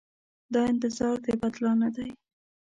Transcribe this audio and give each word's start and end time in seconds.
دا 0.53 0.61
انتظار 0.71 1.17
د 1.25 1.27
بدلانه 1.41 1.87
دی. 1.95 2.09